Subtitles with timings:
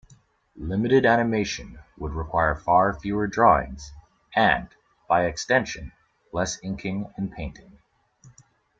[0.55, 3.91] Limited animation would require far fewer drawings,
[4.35, 4.67] and,
[5.07, 5.91] by extension,
[6.31, 7.77] less inking and painting.